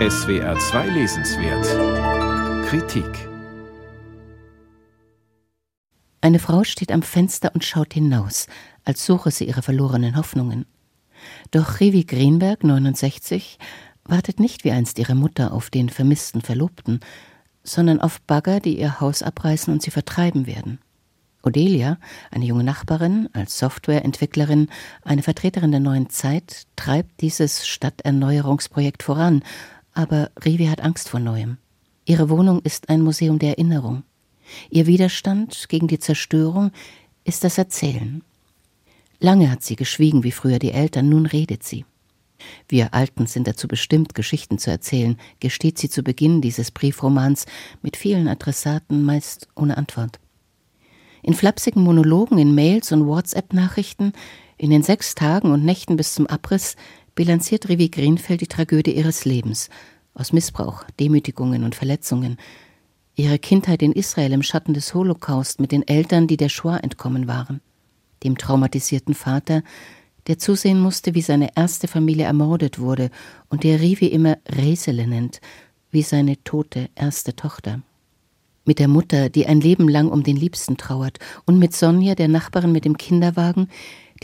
SWR 0.00 0.58
2 0.58 0.88
Lesenswert 0.88 2.66
Kritik 2.66 3.28
Eine 6.20 6.40
Frau 6.40 6.64
steht 6.64 6.90
am 6.90 7.02
Fenster 7.02 7.52
und 7.54 7.64
schaut 7.64 7.94
hinaus, 7.94 8.48
als 8.84 9.06
suche 9.06 9.30
sie 9.30 9.44
ihre 9.44 9.62
verlorenen 9.62 10.16
Hoffnungen. 10.16 10.66
Doch 11.52 11.78
Revi 11.78 12.02
Greenberg, 12.02 12.64
69, 12.64 13.60
wartet 14.02 14.40
nicht 14.40 14.64
wie 14.64 14.72
einst 14.72 14.98
ihre 14.98 15.14
Mutter 15.14 15.52
auf 15.52 15.70
den 15.70 15.88
vermissten 15.88 16.40
Verlobten, 16.40 16.98
sondern 17.62 18.00
auf 18.00 18.20
Bagger, 18.22 18.58
die 18.58 18.80
ihr 18.80 19.00
Haus 19.00 19.22
abreißen 19.22 19.72
und 19.72 19.80
sie 19.80 19.92
vertreiben 19.92 20.48
werden. 20.48 20.80
Odelia, 21.44 21.98
eine 22.32 22.46
junge 22.46 22.64
Nachbarin, 22.64 23.28
als 23.32 23.60
Softwareentwicklerin, 23.60 24.70
eine 25.04 25.22
Vertreterin 25.22 25.70
der 25.70 25.80
neuen 25.80 26.10
Zeit, 26.10 26.64
treibt 26.74 27.20
dieses 27.20 27.68
Stadterneuerungsprojekt 27.68 29.04
voran, 29.04 29.44
aber 29.94 30.30
Rivi 30.44 30.66
hat 30.66 30.80
Angst 30.80 31.08
vor 31.08 31.20
Neuem. 31.20 31.58
Ihre 32.04 32.28
Wohnung 32.28 32.60
ist 32.62 32.88
ein 32.88 33.02
Museum 33.02 33.38
der 33.38 33.50
Erinnerung. 33.50 34.02
Ihr 34.70 34.86
Widerstand 34.86 35.68
gegen 35.68 35.88
die 35.88 35.98
Zerstörung 35.98 36.70
ist 37.24 37.44
das 37.44 37.56
Erzählen. 37.56 38.22
Lange 39.20 39.50
hat 39.50 39.62
sie 39.62 39.76
geschwiegen 39.76 40.22
wie 40.22 40.32
früher 40.32 40.58
die 40.58 40.72
Eltern, 40.72 41.08
nun 41.08 41.24
redet 41.24 41.62
sie. 41.62 41.86
Wir 42.68 42.92
Alten 42.92 43.26
sind 43.26 43.46
dazu 43.46 43.68
bestimmt, 43.68 44.14
Geschichten 44.14 44.58
zu 44.58 44.70
erzählen, 44.70 45.16
gesteht 45.40 45.78
sie 45.78 45.88
zu 45.88 46.02
Beginn 46.02 46.42
dieses 46.42 46.70
Briefromans 46.70 47.46
mit 47.80 47.96
vielen 47.96 48.28
Adressaten, 48.28 49.02
meist 49.02 49.48
ohne 49.54 49.78
Antwort. 49.78 50.20
In 51.22 51.32
flapsigen 51.32 51.82
Monologen, 51.82 52.36
in 52.36 52.54
Mails 52.54 52.92
und 52.92 53.06
WhatsApp-Nachrichten, 53.06 54.12
in 54.58 54.70
den 54.70 54.82
sechs 54.82 55.14
Tagen 55.14 55.52
und 55.52 55.64
Nächten 55.64 55.96
bis 55.96 56.14
zum 56.14 56.26
Abriss 56.26 56.76
bilanziert 57.14 57.68
Rivi 57.68 57.88
Greenfeld 57.88 58.40
die 58.40 58.46
Tragödie 58.46 58.92
ihres 58.96 59.24
Lebens, 59.24 59.70
aus 60.14 60.32
Missbrauch, 60.32 60.84
Demütigungen 60.98 61.64
und 61.64 61.74
Verletzungen, 61.74 62.38
ihre 63.16 63.38
Kindheit 63.38 63.82
in 63.82 63.92
Israel 63.92 64.32
im 64.32 64.42
Schatten 64.42 64.74
des 64.74 64.94
Holocaust 64.94 65.60
mit 65.60 65.72
den 65.72 65.86
Eltern, 65.86 66.26
die 66.26 66.36
der 66.36 66.48
Shoah 66.48 66.82
entkommen 66.82 67.28
waren, 67.28 67.60
dem 68.24 68.36
traumatisierten 68.36 69.14
Vater, 69.14 69.62
der 70.26 70.38
zusehen 70.38 70.80
musste, 70.80 71.14
wie 71.14 71.22
seine 71.22 71.50
erste 71.56 71.86
Familie 71.86 72.24
ermordet 72.24 72.78
wurde 72.78 73.10
und 73.48 73.62
der 73.62 73.80
Rivi 73.80 74.06
immer 74.06 74.38
Resele 74.48 75.06
nennt, 75.06 75.40
wie 75.90 76.02
seine 76.02 76.42
tote 76.42 76.88
erste 76.94 77.36
Tochter. 77.36 77.82
Mit 78.64 78.78
der 78.78 78.88
Mutter, 78.88 79.28
die 79.28 79.46
ein 79.46 79.60
Leben 79.60 79.88
lang 79.88 80.08
um 80.08 80.22
den 80.22 80.36
Liebsten 80.36 80.78
trauert, 80.78 81.18
und 81.44 81.58
mit 81.58 81.74
Sonja, 81.74 82.14
der 82.14 82.28
Nachbarin 82.28 82.72
mit 82.72 82.86
dem 82.86 82.96
Kinderwagen, 82.96 83.68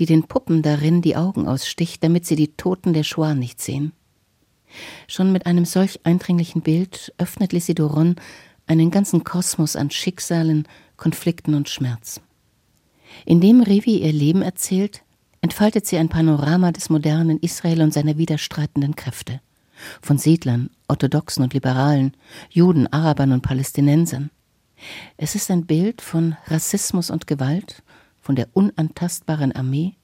die 0.00 0.06
den 0.06 0.24
Puppen 0.24 0.62
darin 0.62 1.02
die 1.02 1.14
Augen 1.14 1.46
aussticht, 1.46 2.02
damit 2.02 2.26
sie 2.26 2.34
die 2.34 2.56
Toten 2.56 2.92
der 2.92 3.04
Shoah 3.04 3.34
nicht 3.34 3.60
sehen. 3.60 3.92
Schon 5.06 5.30
mit 5.30 5.46
einem 5.46 5.64
solch 5.64 6.00
eindringlichen 6.04 6.62
Bild 6.62 7.12
öffnet 7.18 7.52
Lisidoron 7.52 8.16
einen 8.66 8.90
ganzen 8.90 9.24
Kosmos 9.24 9.76
an 9.76 9.90
Schicksalen, 9.90 10.66
Konflikten 10.96 11.54
und 11.54 11.68
Schmerz. 11.68 12.20
Indem 13.26 13.60
Rivi 13.60 13.98
ihr 13.98 14.12
Leben 14.12 14.42
erzählt, 14.42 15.02
entfaltet 15.42 15.86
sie 15.86 15.98
ein 15.98 16.08
Panorama 16.08 16.72
des 16.72 16.88
modernen 16.88 17.38
Israel 17.40 17.82
und 17.82 17.92
seiner 17.92 18.16
widerstreitenden 18.16 18.96
Kräfte 18.96 19.40
von 20.00 20.18
Siedlern, 20.18 20.70
Orthodoxen 20.88 21.42
und 21.42 21.54
Liberalen, 21.54 22.14
Juden, 22.50 22.86
Arabern 22.92 23.32
und 23.32 23.42
Palästinensern. 23.42 24.30
Es 25.16 25.34
ist 25.34 25.50
ein 25.50 25.66
Bild 25.66 26.00
von 26.00 26.36
Rassismus 26.46 27.10
und 27.10 27.26
Gewalt, 27.26 27.82
von 28.20 28.36
der 28.36 28.48
unantastbaren 28.52 29.52
Armee, 29.52 29.94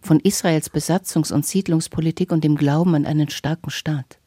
von 0.00 0.20
Israels 0.20 0.70
Besatzungs- 0.70 1.32
und 1.32 1.46
Siedlungspolitik 1.46 2.32
und 2.32 2.44
dem 2.44 2.56
Glauben 2.56 2.94
an 2.94 3.06
einen 3.06 3.28
starken 3.28 3.70
Staat. 3.70 4.18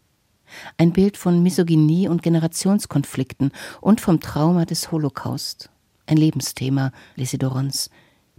Ein 0.78 0.94
Bild 0.94 1.18
von 1.18 1.44
Misogynie 1.44 2.08
und 2.08 2.24
Generationskonflikten 2.24 3.52
und 3.82 4.02
vom 4.02 4.20
Trauma 4.20 4.66
des 4.66 4.92
Holocaust. 4.92 5.70
Ein 6.08 6.18
Lebensthema 6.18 6.92
Lesidorons, 7.16 7.90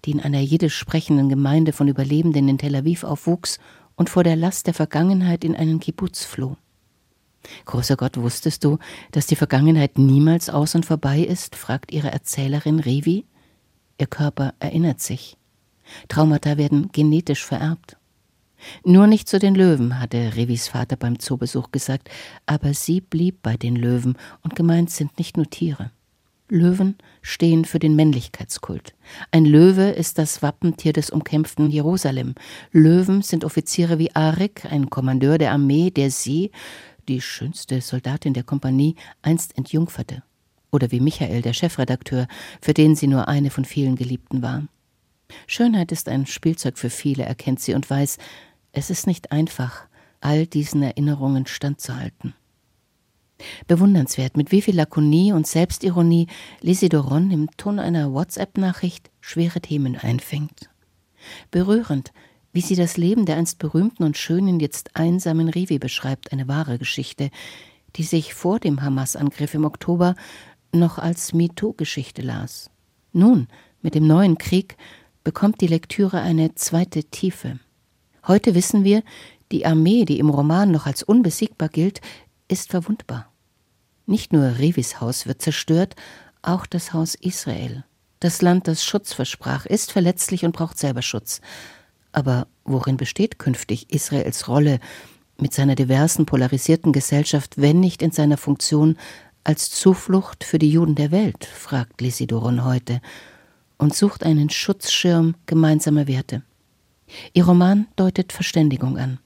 die 0.05 0.13
in 0.13 0.21
einer 0.21 0.41
jiddisch 0.41 0.77
sprechenden 0.77 1.29
Gemeinde 1.29 1.73
von 1.73 1.89
Überlebenden 1.89 2.49
in 2.49 2.59
Tel 2.59 2.75
Aviv 2.75 3.05
aufwuchs 3.05 3.59
und 3.95 4.11
vor 4.11 4.25
der 4.25 4.37
Last 4.37 4.67
der 4.67 4.75
Vergangenheit 4.75 5.45
in 5.45 5.55
einen 5.55 5.79
Kibbutz 5.79 6.25
floh. 6.25 6.57
Großer 7.65 7.97
Gott, 7.97 8.17
wusstest 8.17 8.65
du, 8.65 8.79
dass 9.13 9.27
die 9.27 9.37
Vergangenheit 9.37 9.99
niemals 9.99 10.51
aus 10.51 10.75
und 10.75 10.85
vorbei 10.85 11.21
ist? 11.21 11.57
fragt 11.57 11.93
ihre 11.93 12.11
Erzählerin 12.11 12.81
Revi. 12.81 13.25
Ihr 14.01 14.07
Körper 14.07 14.55
erinnert 14.59 15.01
sich. 15.01 15.37
Traumata 16.09 16.57
werden 16.57 16.89
genetisch 16.91 17.45
vererbt. 17.45 17.99
Nur 18.85 19.07
nicht 19.07 19.29
zu 19.29 19.39
den 19.39 19.55
Löwen, 19.55 20.01
hatte 20.01 20.37
Revis 20.37 20.69
Vater 20.69 20.97
beim 20.97 21.19
Zoobesuch 21.19 21.71
gesagt, 21.71 22.09
aber 22.47 22.75
sie 22.75 23.01
blieb 23.01 23.43
bei 23.43 23.57
den 23.57 23.77
Löwen 23.77 24.17
und 24.43 24.57
gemeint 24.57 24.91
sind 24.91 25.19
nicht 25.19 25.37
nur 25.37 25.49
Tiere. 25.49 25.91
Löwen 26.49 26.97
stehen 27.23 27.65
für 27.65 27.79
den 27.79 27.95
Männlichkeitskult. 27.95 28.95
Ein 29.31 29.45
Löwe 29.45 29.91
ist 29.91 30.19
das 30.19 30.43
Wappentier 30.43 30.93
des 30.93 31.11
umkämpften 31.11 31.71
Jerusalem. 31.71 32.35
Löwen 32.73 33.23
sind 33.23 33.45
Offiziere 33.45 33.99
wie 33.99 34.15
Arik, 34.15 34.65
ein 34.65 34.91
Kommandeur 34.91 35.39
der 35.39 35.53
Armee, 35.53 35.91
der 35.91 36.11
sie, 36.11 36.51
die 37.09 37.21
schönste 37.21 37.81
Soldatin 37.81 38.35
der 38.35 38.43
Kompanie, 38.43 38.97
einst 39.23 39.57
entjungferte. 39.57 40.23
Oder 40.71 40.91
wie 40.91 41.01
Michael, 41.01 41.43
der 41.43 41.53
Chefredakteur, 41.53 42.27
für 42.61 42.75
den 42.75 42.95
sie 42.95 43.07
nur 43.07 43.29
eine 43.29 43.51
von 43.51 43.65
vielen 43.65 43.97
Geliebten 43.97 44.43
war. 44.43 44.65
Schönheit 45.47 45.93
ist 45.93 46.09
ein 46.09 46.27
Spielzeug 46.27 46.79
für 46.79 46.91
viele, 46.91 47.25
erkennt 47.25 47.61
sie 47.61 47.75
und 47.75 47.89
weiß, 47.89 48.19
es 48.73 48.91
ist 48.91 49.07
nicht 49.07 49.33
einfach, 49.33 49.87
all 50.21 50.47
diesen 50.47 50.83
Erinnerungen 50.83 51.47
standzuhalten. 51.47 52.35
Bewundernswert, 53.67 54.37
mit 54.37 54.53
wie 54.53 54.61
viel 54.61 54.77
Lakonie 54.77 55.33
und 55.33 55.47
Selbstironie 55.47 56.27
Lisidoron 56.61 57.31
im 57.31 57.51
Ton 57.57 57.79
einer 57.79 58.13
WhatsApp-Nachricht 58.13 59.11
schwere 59.21 59.61
Themen 59.61 59.97
einfängt. 59.97 60.69
Berührend, 61.51 62.13
wie 62.53 62.61
sie 62.61 62.77
das 62.77 62.97
Leben 62.97 63.27
der 63.27 63.37
einst 63.37 63.59
berühmten 63.59 64.03
und 64.03 64.19
schönen, 64.19 64.61
jetzt 64.61 64.97
einsamen 64.97 65.49
Rivi 65.49 65.79
beschreibt, 65.79 66.33
eine 66.33 66.49
wahre 66.49 66.79
Geschichte, 66.79 67.31
die 67.97 68.03
sich 68.03 68.35
vor 68.35 68.61
dem 68.61 68.83
Hamas-Angriff 68.83 69.55
im 69.55 69.65
Oktober 69.65 70.15
noch 70.73 70.99
als 70.99 71.33
MeToo-Geschichte 71.33 72.23
las. 72.23 72.71
Nun, 73.13 73.49
mit 73.83 73.95
dem 73.95 74.07
neuen 74.07 74.39
Krieg, 74.39 74.77
bekommt 75.25 75.61
die 75.61 75.67
Lektüre 75.67 76.21
eine 76.21 76.55
zweite 76.55 77.05
Tiefe. 77.05 77.59
Heute 78.27 78.55
wissen 78.55 78.85
wir, 78.85 79.03
die 79.53 79.67
Armee, 79.67 80.05
die 80.05 80.19
im 80.19 80.31
Roman 80.31 80.71
noch 80.71 80.87
als 80.87 81.03
unbesiegbar 81.03 81.69
gilt, 81.69 82.01
ist 82.49 82.71
verwundbar. 82.71 83.31
Nicht 84.07 84.33
nur 84.33 84.59
Revis 84.59 85.01
Haus 85.01 85.27
wird 85.27 85.43
zerstört, 85.43 85.95
auch 86.43 86.67
das 86.67 86.93
Haus 86.93 87.15
Israel. 87.15 87.85
Das 88.19 88.43
Land, 88.43 88.69
das 88.69 88.85
Schutz 88.85 89.13
versprach, 89.13 89.67
ist 89.67 89.93
verletzlich 89.93 90.45
und 90.45 90.53
braucht 90.53 90.79
selber 90.79 91.03
Schutz. 91.03 91.41
Aber 92.13 92.47
worin 92.65 92.97
besteht 92.97 93.39
künftig 93.39 93.91
Israels 93.91 94.49
Rolle 94.49 94.81
mit 95.39 95.55
seiner 95.55 95.75
diversen, 95.75 96.27
polarisierten 96.27 96.93
Gesellschaft, 96.93 97.55
wenn 97.57 97.81
nicht 97.81 98.03
in 98.03 98.11
seiner 98.11 98.37
Funktion 98.37 98.97
als 99.51 99.69
Zuflucht 99.69 100.45
für 100.45 100.61
die 100.61 100.71
Juden 100.71 100.95
der 100.95 101.11
Welt, 101.11 101.45
fragt 101.45 102.01
Lisidoron 102.01 102.65
heute, 102.65 103.01
und 103.79 103.93
sucht 103.93 104.23
einen 104.23 104.49
Schutzschirm 104.49 105.35
gemeinsamer 105.47 106.07
Werte. 106.07 106.45
Ihr 107.33 107.45
Roman 107.47 107.89
deutet 107.97 108.33
Verständigung 108.33 108.97
an. 108.97 109.19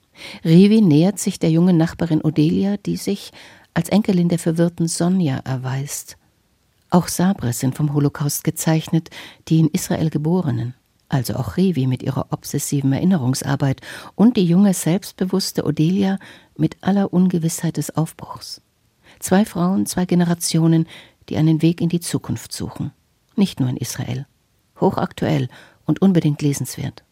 Rivi 0.43 0.81
nähert 0.81 1.19
sich 1.19 1.37
der 1.37 1.51
jungen 1.51 1.77
Nachbarin 1.77 2.23
Odelia, 2.23 2.77
die 2.77 2.97
sich 2.97 3.33
als 3.75 3.89
Enkelin 3.89 4.27
der 4.27 4.39
verwirrten 4.39 4.87
Sonja 4.87 5.37
erweist. 5.45 6.17
Auch 6.89 7.07
Sabres 7.07 7.59
sind 7.59 7.75
vom 7.75 7.93
Holocaust 7.93 8.43
gezeichnet, 8.43 9.11
die 9.47 9.59
in 9.59 9.67
Israel 9.67 10.09
geborenen, 10.09 10.73
also 11.07 11.35
auch 11.35 11.55
Revi 11.55 11.85
mit 11.85 12.01
ihrer 12.01 12.31
obsessiven 12.31 12.93
Erinnerungsarbeit 12.93 13.81
und 14.15 14.37
die 14.37 14.45
junge, 14.47 14.73
selbstbewusste 14.73 15.65
Odelia 15.65 16.17
mit 16.57 16.77
aller 16.81 17.13
Ungewissheit 17.13 17.77
des 17.77 17.95
Aufbruchs. 17.95 18.63
Zwei 19.19 19.45
Frauen, 19.45 19.85
zwei 19.85 20.05
Generationen, 20.05 20.87
die 21.29 21.37
einen 21.37 21.61
Weg 21.61 21.81
in 21.81 21.89
die 21.89 21.99
Zukunft 21.99 22.51
suchen. 22.51 22.91
Nicht 23.35 23.59
nur 23.59 23.69
in 23.69 23.77
Israel. 23.77 24.25
Hochaktuell 24.79 25.49
und 25.85 26.01
unbedingt 26.01 26.41
lesenswert. 26.41 27.03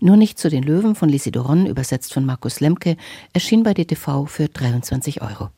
Nur 0.00 0.16
nicht 0.16 0.38
zu 0.38 0.48
den 0.48 0.62
Löwen 0.62 0.94
von 0.94 1.08
Lisidoron, 1.08 1.66
übersetzt 1.66 2.14
von 2.14 2.24
Markus 2.24 2.60
Lemke, 2.60 2.96
erschien 3.32 3.62
bei 3.62 3.74
DTV 3.74 4.26
für 4.26 4.48
23 4.48 5.22
Euro. 5.22 5.50